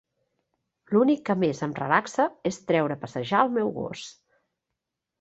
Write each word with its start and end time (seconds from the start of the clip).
L'únic 0.93 1.21
que 1.29 1.35
més 1.43 1.61
em 1.69 1.77
relaxa 1.81 2.27
és 2.53 2.59
treure 2.73 2.99
a 2.99 3.01
passejar 3.07 3.47
el 3.49 3.57
meu 3.61 3.73
gos. 3.81 4.11